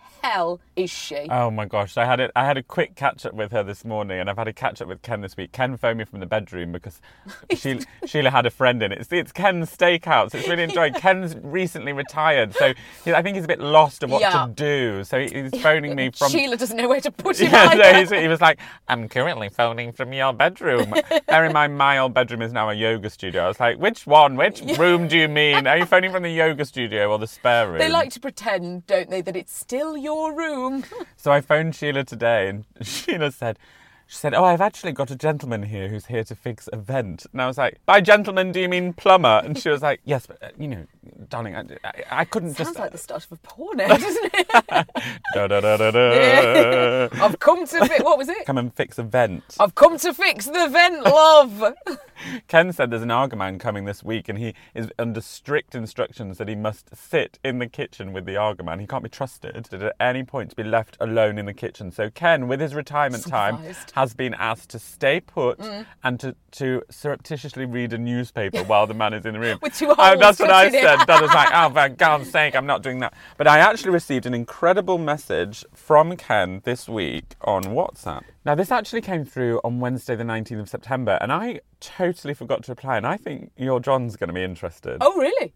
[0.21, 1.27] hell is she?
[1.29, 1.97] Oh my gosh!
[1.97, 2.31] I had it.
[2.35, 4.81] I had a quick catch up with her this morning, and I've had a catch
[4.81, 5.51] up with Ken this week.
[5.51, 7.01] Ken phoned me from the bedroom because
[7.55, 8.91] Sheila, Sheila had a friend in.
[8.91, 10.33] It's it's Ken's Steakhouse.
[10.33, 10.95] It's really enjoyed.
[10.95, 14.45] Ken's recently retired, so he, I think he's a bit lost of what Yeah.
[14.47, 15.03] to do.
[15.03, 16.29] So he- he's phoning me from.
[16.31, 19.91] Sheila doesn't know where to put him Yeah, so he was like, I'm currently phoning
[19.91, 20.93] from your bedroom.
[21.27, 23.43] Bear in mind, my old bedroom is now a yoga studio.
[23.43, 24.35] I was like, which one?
[24.35, 25.67] Which room do you mean?
[25.67, 27.79] Are you phoning from the yoga studio or the spare room?
[27.79, 30.83] They like to pretend, don't they, that it's still your room.
[31.17, 33.57] So I phoned Sheila today, and Sheila said,
[34.11, 37.25] she said, "Oh, I've actually got a gentleman here who's here to fix a vent."
[37.31, 40.27] And I was like, "By gentleman, do you mean plumber?" And she was like, "Yes,
[40.27, 40.85] but uh, you know,
[41.29, 42.79] darling, I, I, I couldn't Sounds just.
[42.79, 44.47] like the start of a porno, doesn't it?
[45.33, 47.07] Da, da, da, da, da.
[47.23, 48.45] I've come to fi- what was it?
[48.45, 49.55] Come and fix a vent.
[49.59, 51.73] I've come to fix the vent, love.
[52.47, 56.37] Ken said there's an Aga man coming this week, and he is under strict instructions
[56.37, 58.79] that he must sit in the kitchen with the Aga man.
[58.79, 61.91] He can't be trusted at any point to be left alone in the kitchen.
[61.91, 63.59] So Ken, with his retirement time,
[63.93, 65.85] has been asked to stay put mm.
[66.03, 69.59] and to, to surreptitiously read a newspaper while the man is in the room.
[69.61, 70.90] With two holes that's what I it.
[70.97, 71.07] Said.
[71.07, 73.13] That was like, oh, for God's sake, I'm not doing that.
[73.37, 78.23] But I actually received an incredible message from Ken this week on WhatsApp.
[78.45, 82.63] Now, this actually came through on Wednesday, the 19th of September, and I totally forgot
[82.63, 82.97] to reply.
[82.97, 84.97] And I think your John's going to be interested.
[85.01, 85.53] Oh, really?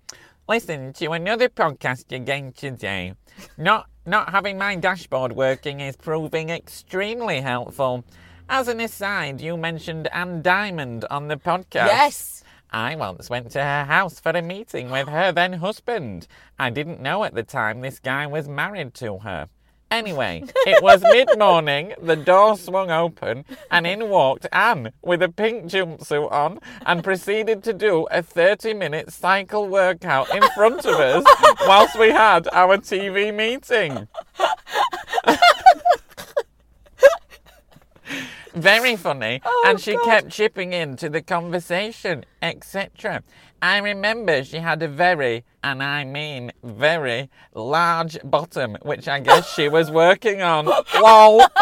[0.47, 3.13] Listen to another podcast again today.
[3.57, 8.05] Not not having my dashboard working is proving extremely helpful.
[8.47, 11.87] As an aside, you mentioned Anne Diamond on the podcast.
[11.87, 12.43] Yes.
[12.75, 16.27] I once went to her house for a meeting with her then husband.
[16.59, 19.47] I didn't know at the time this guy was married to her.
[19.89, 25.29] Anyway, it was mid morning, the door swung open, and in walked Anne with a
[25.29, 30.99] pink jumpsuit on and proceeded to do a 30 minute cycle workout in front of
[30.99, 31.23] us
[31.61, 34.09] whilst we had our TV meeting.
[38.55, 43.21] Very funny, and oh, she kept chipping in to the conversation, etc.
[43.61, 49.53] I remember she had a very, and I mean very, large bottom, which I guess
[49.53, 50.67] she was working on.
[51.01, 51.41] Lol.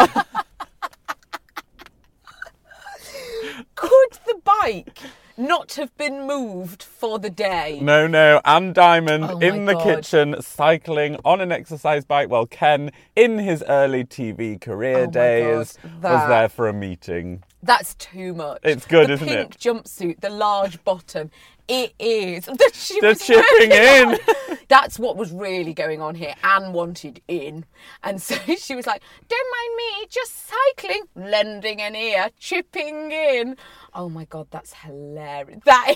[3.74, 5.00] Could the bike
[5.36, 7.78] not have been moved for the day?
[7.82, 9.82] No, no, Anne Diamond Oh in the God.
[9.82, 15.78] kitchen cycling on an exercise bike while Ken, in his early TV career Oh days,
[15.82, 17.42] God, was there for a meeting.
[17.62, 18.60] That's too much.
[18.62, 19.58] It's good, the isn't pink it?
[19.58, 21.30] jumpsuit, the large bottom.
[21.68, 22.44] It is.
[22.54, 24.18] The, she The was chipping in.
[24.68, 26.34] That's what was really going on here.
[26.42, 27.64] Anne wanted in.
[28.02, 33.56] And so she was like, don't mind me, just cycling, lending an ear, chipping in.
[33.94, 35.60] Oh my God, that's hilarious.
[35.64, 35.94] That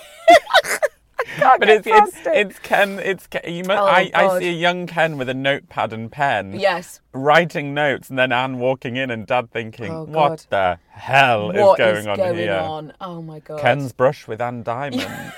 [1.60, 2.98] But it's, it's it's Ken.
[2.98, 3.42] It's Ken.
[3.46, 6.58] You must, Oh, I, I see a young Ken with a notepad and pen.
[6.58, 7.00] Yes.
[7.12, 11.80] Writing notes, and then Anne walking in, and Dad thinking, Oh, "What the hell What
[11.80, 12.92] is is going on going here?" on?
[13.00, 13.60] Oh my God.
[13.60, 15.32] Ken's brush with Anne Diamond.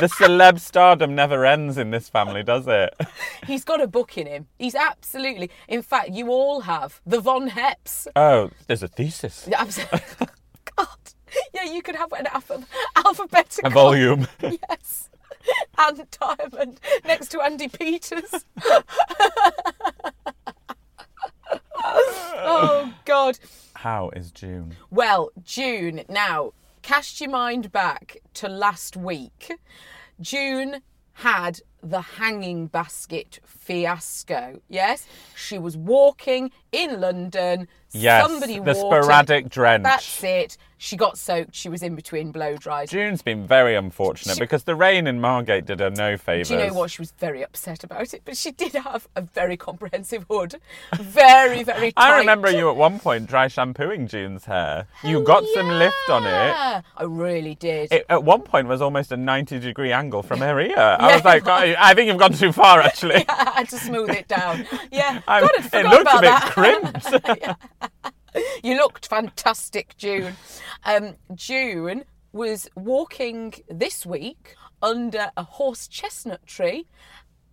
[0.00, 2.94] The celeb stardom never ends in this family, does it?
[3.46, 4.46] He's got a book in him.
[4.58, 5.50] He's absolutely.
[5.68, 8.06] In fact, you all have the Von Heps.
[8.16, 10.00] Oh, there's a thesis, Yeah, absolutely.
[10.76, 10.88] God.
[11.52, 12.64] Yeah, you could have an alpha-
[12.96, 13.66] alphabetical.
[13.68, 14.26] a volume.
[14.42, 15.10] Yes.
[15.76, 18.46] Anne Diamond next to Andy Peters.
[21.84, 23.38] oh, God.
[23.74, 24.74] How is June?
[24.90, 26.52] Well, June, now,
[26.84, 29.50] cast your mind back to last week.
[30.20, 30.82] June
[31.14, 34.60] had the hanging basket fiasco.
[34.68, 37.68] Yes, she was walking in London.
[37.94, 39.84] Yes, somebody the sporadic drench.
[39.84, 40.56] That's it.
[40.76, 41.54] She got soaked.
[41.54, 42.90] She was in between blow dries.
[42.90, 46.48] June's been very unfortunate She- because the rain in Margate did her no favours.
[46.48, 46.90] Do you know what?
[46.90, 50.56] She was very upset about it, but she did have a very comprehensive hood.
[50.98, 52.02] Very, very tight.
[52.04, 54.86] I remember you at one point dry shampooing June's hair.
[55.02, 56.28] You got some lift on it.
[56.30, 57.90] Yeah, I really did.
[57.92, 60.74] It at one point was almost a 90 degree angle from her ear.
[60.76, 63.24] I was like, I I think you've gone too far actually.
[63.28, 64.66] I had to smooth it down.
[64.92, 66.50] Yeah, God, I'd it looked a bit that.
[66.52, 67.83] crimped.
[68.64, 70.34] You looked fantastic, June.
[70.84, 76.86] Um, June was walking this week under a horse chestnut tree.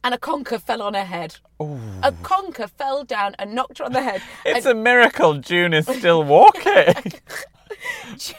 [0.03, 1.35] And a conker fell on her head.
[1.59, 4.23] A conker fell down and knocked her on the head.
[4.45, 6.95] It's and a miracle June is still walking.
[8.17, 8.33] she,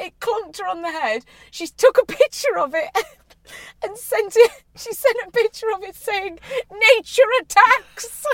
[0.00, 1.24] it clunked her on the head.
[1.52, 2.90] She took a picture of it
[3.84, 4.50] and sent it.
[4.74, 6.40] She sent a picture of it saying,
[6.72, 8.26] "Nature attacks."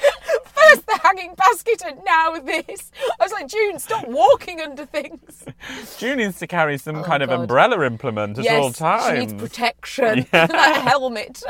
[0.44, 2.90] First the hanging basket and now this.
[3.20, 5.44] I was like, June, stop walking under things.
[5.98, 9.06] June needs to carry some oh, kind of Oh, umbrella implement at yes, all times.
[9.06, 10.26] she needs protection.
[10.32, 11.42] like a helmet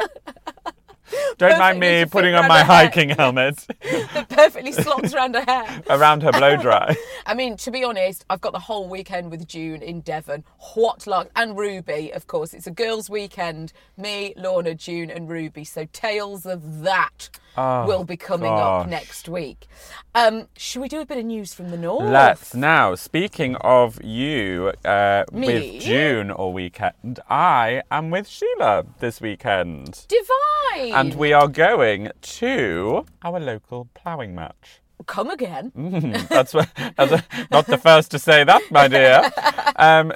[1.38, 2.87] Don't mind me putting on my around her head.
[2.87, 3.66] hiking helmet
[4.14, 5.83] that perfectly slots around her hair.
[5.90, 6.95] around her blow dry.
[7.27, 10.45] I mean, to be honest, I've got the whole weekend with June in Devon.
[10.75, 11.31] What luck.
[11.37, 12.55] And Ruby, of course.
[12.55, 13.73] It's a girls' weekend.
[13.97, 15.64] Me, Lorna, June, and Ruby.
[15.64, 19.66] So tales of that Oh, will be coming up next week.
[20.14, 22.05] Um, should we do a bit of news from the north?
[22.05, 22.95] Let's now.
[22.95, 30.92] Speaking of you, uh, with June all weekend, I am with Sheila this weekend, Divine.
[30.96, 34.80] And we are going to our local ploughing match.
[35.06, 35.70] Come again.
[35.76, 39.30] Mm, that's, what, that's a- not the first to say that, my dear.
[39.78, 40.12] Um,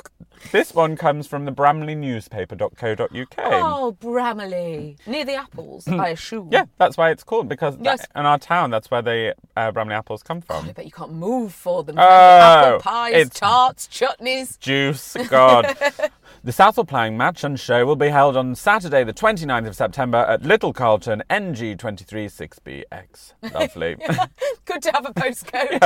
[0.52, 3.34] This one comes from the Bramley newspaper.co.uk.
[3.38, 4.96] Oh, Bramley.
[5.06, 6.48] Near the apples, I assume.
[6.50, 9.94] Yeah, that's why it's called because that- in our town that's where the uh, Bramley
[9.94, 10.66] apples come from.
[10.66, 11.96] I bet you can't move for them.
[11.98, 14.58] Oh, Apple pies, tarts, chutneys.
[14.58, 15.76] Juice, God.
[16.42, 20.18] the Southwell Ploughing Match and Show will be held on Saturday, the 29th of September
[20.18, 23.32] at Little Carlton, NG23 6BX.
[23.54, 23.96] Lovely.
[24.64, 25.80] Good to have a postcode.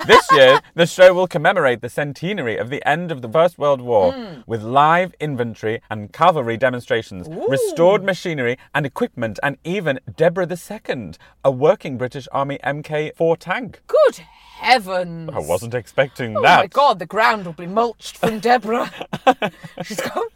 [0.06, 3.80] this year, the show will commemorate the centenary of the end of the First World
[3.80, 4.40] War Hmm.
[4.46, 11.12] with live inventory and cavalry demonstrations, restored machinery and equipment, and even Deborah II,
[11.44, 13.80] a working British Army Mk4 tank.
[13.86, 15.30] Good heavens.
[15.32, 16.58] I wasn't expecting Oh that.
[16.58, 18.90] Oh my god, the ground will be mulched from Deborah.
[19.84, 20.26] She's got.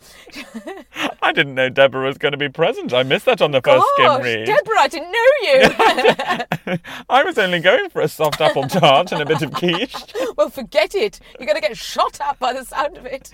[1.22, 2.92] I didn't know Deborah was going to be present.
[2.92, 4.46] I missed that on the first skim Gosh, read.
[4.46, 6.78] Deborah, I didn't know you.
[7.09, 9.94] I was only going for a soft apple tart and a bit of quiche.
[10.37, 11.20] well, forget it.
[11.38, 13.33] You're going to get shot at by the sound of it.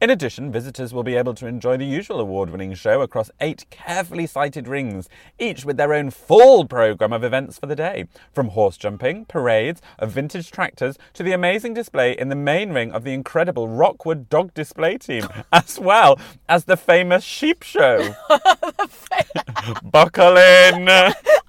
[0.00, 3.64] In addition, visitors will be able to enjoy the usual award winning show across eight
[3.70, 5.08] carefully sited rings,
[5.38, 8.04] each with their own full programme of events for the day.
[8.32, 12.90] From horse jumping, parades of vintage tractors to the amazing display in the main ring
[12.90, 18.16] of the incredible Rockwood Dog Display Team, as well as the famous sheep show.
[19.84, 20.88] Buckle in!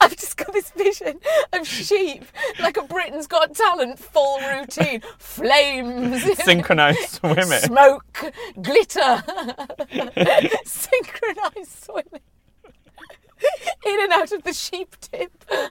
[0.02, 1.19] I've just got this vision
[1.52, 2.25] of sheep,
[2.60, 7.45] like a Britain's Got Talent full routine, flames, Synchronised swimming.
[7.45, 9.23] smoke, glitter,
[10.63, 12.21] synchronised swimming.
[13.85, 15.31] In and out of the sheep tip.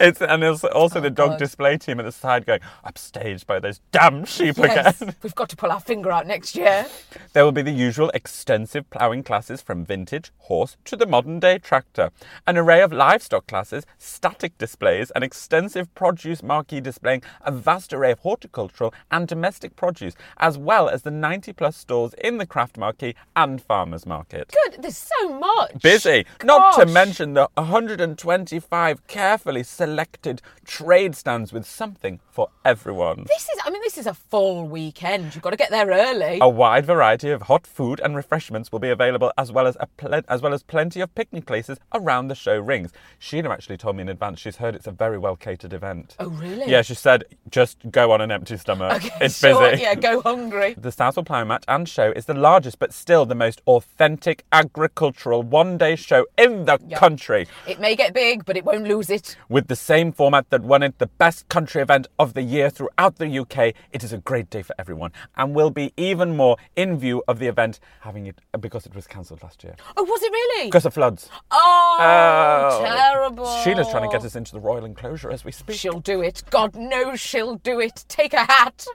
[0.00, 1.38] It's and there's also oh, the dog Oh, God.
[1.40, 5.14] display team at the side going, upstaged by those damn sheep Yes, again.
[5.22, 6.86] we've got to pull our finger out next year.
[7.32, 11.58] There will be the usual extensive ploughing classes from vintage, horse to the modern day
[11.58, 12.10] tractor,
[12.46, 18.12] an array of livestock classes, static displays, an extensive produce marquee displaying a vast array
[18.12, 22.78] of horticultural and domestic produce, as well as the 90 plus stalls in the craft
[22.78, 24.54] marquee and farmers market.
[24.64, 25.82] Good, there's so much.
[25.82, 26.24] Busy.
[26.44, 26.86] Not to.
[26.92, 33.24] Mention the 125 carefully selected trade stands with something for everyone.
[33.28, 35.34] This is, I mean, this is a full weekend.
[35.34, 36.38] You've got to get there early.
[36.40, 39.86] A wide variety of hot food and refreshments will be available, as well as a
[39.86, 42.92] plen- as well as plenty of picnic places around the show rings.
[43.20, 46.16] Sheena actually told me in advance she's heard it's a very well catered event.
[46.18, 46.70] Oh, really?
[46.70, 48.96] Yeah, she said just go on an empty stomach.
[48.96, 49.82] Okay, it's sure, busy.
[49.82, 50.74] Yeah, go hungry.
[50.88, 55.42] The Southwell Plough Match and Show is the largest, but still the most authentic agricultural
[55.42, 56.98] one-day show in the Yeah.
[56.98, 57.46] country.
[57.66, 59.36] It may get big, but it won't lose it.
[59.48, 63.16] With the same format that won it the best country event of the year throughout
[63.16, 66.98] the UK, it is a great day for everyone and will be even more in
[66.98, 69.74] view of the event having it because it was cancelled last year.
[69.96, 70.66] Oh, was it really?
[70.66, 71.30] Because of floods.
[71.50, 72.84] Oh, Oh.
[72.84, 73.46] terrible.
[73.62, 75.76] Sheila's trying to get us into the royal enclosure as we speak.
[75.76, 76.42] She'll do it.
[76.50, 78.04] God knows she'll do it.
[78.08, 78.86] Take a hat.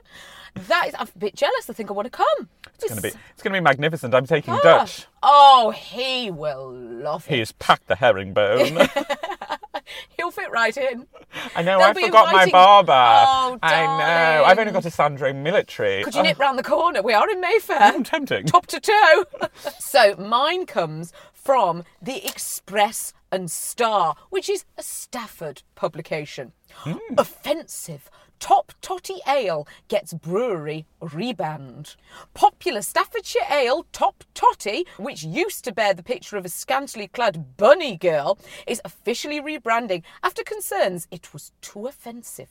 [0.68, 1.68] That is, I'm a bit jealous.
[1.68, 2.48] I think I want to come.
[2.74, 4.14] It's going to be it's going to be magnificent.
[4.14, 4.60] I'm taking Ah.
[4.62, 5.06] Dutch.
[5.26, 7.36] Oh, he will love it.
[7.36, 8.86] He's packed the herringbone.
[10.16, 11.06] He'll fit right in.
[11.56, 12.92] I know, They'll I forgot my barber.
[12.92, 14.44] Oh, I know.
[14.44, 16.04] I've only got a Sandro military.
[16.04, 17.02] Could you nip round the corner?
[17.02, 17.80] We are in Mayfair.
[17.94, 18.46] Oh, tempting.
[18.46, 19.24] Top to toe.
[19.78, 26.52] so mine comes from the Express and Star, which is a Stafford publication.
[26.70, 26.98] Hmm.
[27.16, 28.10] Offensive.
[28.38, 31.96] Top Totty Ale gets brewery rebanned.
[32.34, 37.56] Popular Staffordshire ale Top Totty, which used to bear the picture of a scantily clad
[37.56, 42.48] bunny girl, is officially rebranding after concerns it was too offensive.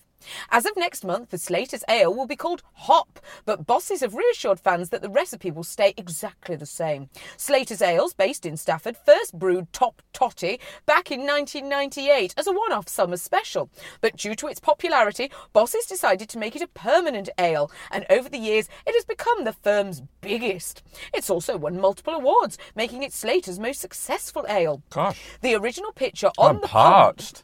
[0.50, 4.60] As of next month, the Slater's ale will be called Hop, but bosses have reassured
[4.60, 7.10] fans that the recipe will stay exactly the same.
[7.38, 12.72] Slater's Ales, based in Stafford, first brewed Top Totty back in 1998 as a one
[12.72, 13.70] off summer special.
[14.02, 18.30] But due to its popularity, bosses decided to make it a permanent ale, and over
[18.30, 20.84] the years, it has become the firm's biggest.
[21.14, 24.82] It's also won multiple awards, making it Slater's most successful ale.
[24.90, 25.22] Gosh.
[25.42, 27.44] The original picture on I'm the parched.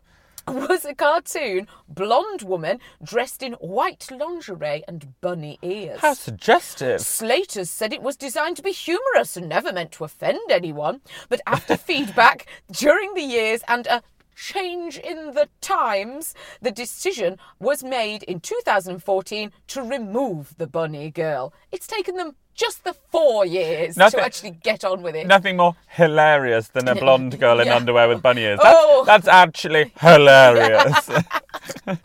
[0.54, 6.00] Was a cartoon blonde woman dressed in white lingerie and bunny ears.
[6.00, 7.02] How suggestive.
[7.02, 11.02] Slater's said it was designed to be humorous and never meant to offend anyone.
[11.28, 14.02] But after feedback during the years and a
[14.36, 21.54] change in the times, the decision was made in 2014 to remove the bunny girl.
[21.72, 25.26] It's taken them just the four years Nothing- to actually get on with it.
[25.28, 27.76] Nothing more hilarious than a blonde girl in Yeah.
[27.78, 28.60] underwear with bunny ears.
[28.62, 29.04] That's, Oh.
[29.06, 31.10] that's actually hilarious.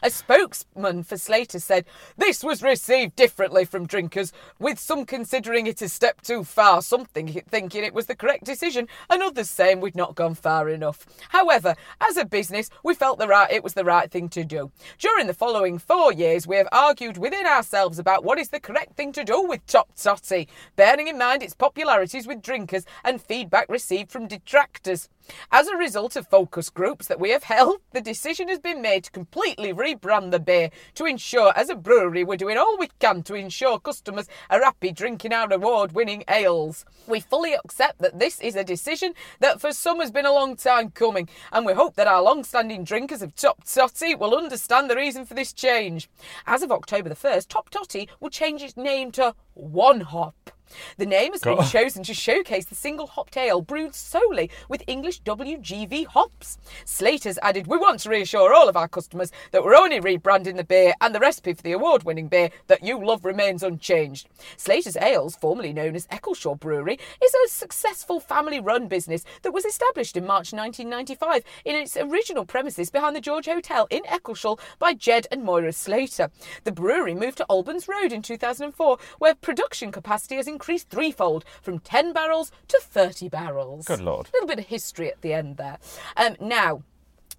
[0.00, 1.84] A spokesman for Slater said,
[2.16, 7.04] This was received differently from drinkers, with some considering it a step too far, some
[7.04, 11.04] thinking it was the correct decision, and others saying we'd not gone far enough.
[11.30, 14.70] However, as a business, we felt the right it was the right thing to do.
[14.98, 18.94] During the following four years, we have argued within ourselves about what is the correct
[18.96, 23.68] thing to do with Top Totty, bearing in mind its popularities with drinkers and feedback
[23.68, 25.08] received from detractors.
[25.50, 29.04] As a result of focus groups that we have held, the decision has been made
[29.04, 33.22] to completely rebrand the beer to ensure, as a brewery, we're doing all we can
[33.24, 36.84] to ensure customers are happy drinking our award winning ales.
[37.06, 40.56] We fully accept that this is a decision that for some has been a long
[40.56, 44.88] time coming, and we hope that our long standing drinkers of Top Totty will understand
[44.88, 46.08] the reason for this change.
[46.46, 50.52] As of October the 1st, Top Totty will change its name to One Hop.
[50.96, 55.22] The name has been chosen to showcase the single hopped ale brewed solely with English
[55.22, 56.58] WGV hops.
[56.84, 60.64] Slater's added, We want to reassure all of our customers that we're only rebranding the
[60.64, 64.28] beer and the recipe for the award winning beer that you love remains unchanged.
[64.56, 69.64] Slater's Ales, formerly known as Eccleshall Brewery, is a successful family run business that was
[69.64, 74.94] established in March 1995 in its original premises behind the George Hotel in Eccleshall by
[74.94, 76.30] Jed and Moira Slater.
[76.64, 81.78] The brewery moved to Albans Road in 2004, where production capacity has increased threefold from
[81.78, 83.86] 10 barrels to 30 barrels.
[83.86, 84.26] Good Lord.
[84.28, 85.78] A little bit of history at the end there.
[86.16, 86.82] Um, now,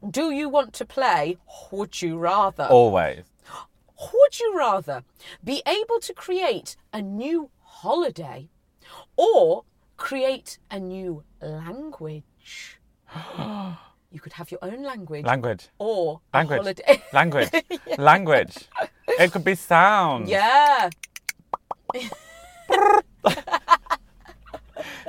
[0.09, 1.37] do you want to play
[1.71, 2.65] Would You Rather?
[2.65, 3.25] Always.
[4.13, 5.03] Would you rather
[5.43, 8.47] be able to create a new holiday
[9.17, 9.65] or
[9.97, 12.79] create a new language?
[14.11, 15.67] you could have your own language Language.
[15.79, 16.59] or Language.
[16.61, 17.03] holiday.
[17.13, 17.49] Language.
[17.97, 18.57] Language.
[19.07, 20.29] It could be sound.
[20.29, 20.89] yeah.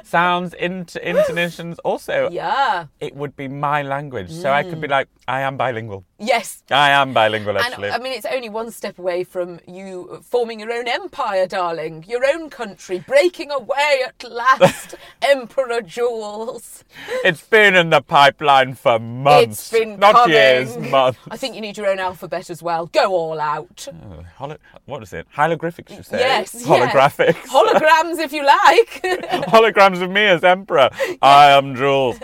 [0.03, 1.79] Sounds, int- intonations.
[1.81, 2.87] Also, Yeah.
[2.99, 4.31] it would be my language.
[4.31, 4.91] So I could be mm.
[4.91, 6.05] like, I am bilingual.
[6.23, 6.63] Yes.
[6.71, 7.89] I am bilingual, And actually.
[7.91, 12.05] I mean, it's only one step away from you forming your own empire, darling.
[12.07, 16.85] Your own country, breaking away at last, Emperor Jules.
[17.25, 19.73] it's been in the pipeline for months.
[19.73, 20.37] It's been Not coming.
[20.37, 21.19] years, months.
[21.31, 22.87] I think you need your own alphabet as well.
[22.87, 23.89] Go all out.
[23.91, 25.27] Oh, holo- what is it?
[25.31, 26.19] Hieroglyphics, you say?
[26.19, 26.55] Yes.
[26.55, 26.67] yes.
[26.67, 27.47] Holographics.
[27.47, 29.01] Holograms, if you like.
[29.49, 30.91] Holograms of me as emperor.
[31.23, 32.19] I am Jules.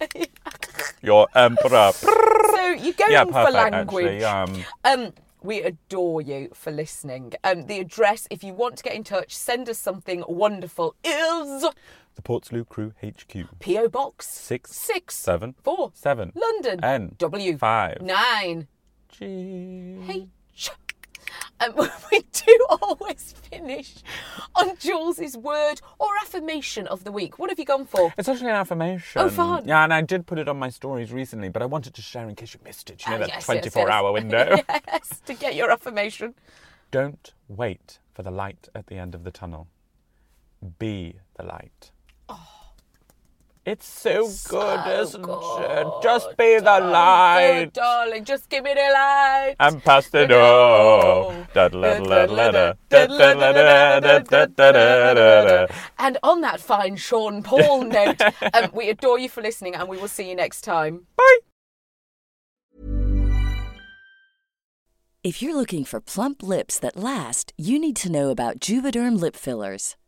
[1.02, 1.92] Your emperor.
[1.92, 4.22] so you're going yeah, for language.
[4.22, 7.32] Actually, um, Um, we adore you for listening.
[7.44, 11.62] Um, the address, if you want to get in touch, send us something wonderful, is
[12.16, 13.60] the Portslade Crew HQ.
[13.60, 18.66] PO Box Six, six seven, four seven, London N, W five, nine
[19.08, 19.98] G.
[20.08, 20.70] H.
[21.60, 21.72] Um,
[22.12, 23.94] we do always finish
[24.54, 27.38] on Jules's word or affirmation of the week.
[27.38, 28.12] What have you gone for?
[28.18, 29.22] It's actually an affirmation.
[29.22, 29.66] Oh, fun.
[29.66, 32.28] Yeah, and I did put it on my stories recently, but I wanted to share
[32.28, 33.04] in case you missed it.
[33.06, 33.90] You know Ah, that yes, yes, 24 yes.
[33.90, 34.56] hour window.
[34.88, 36.34] yes, to get your affirmation.
[36.90, 39.68] Don't wait for the light at the end of the tunnel.
[40.78, 41.90] Be the light.
[43.66, 45.86] It's so good, isn't it?
[46.00, 47.64] Just be the light.
[47.64, 48.24] Good, darling.
[48.24, 49.56] Just give me the light.
[49.58, 51.32] And pass the door.
[55.98, 58.20] And on that fine Sean Paul note,
[58.54, 61.08] um, we adore you for listening and we will see you next time.
[61.16, 61.38] Bye.
[65.24, 69.34] If you're looking for plump lips that last, you need to know about Juvederm lip
[69.34, 69.96] fillers.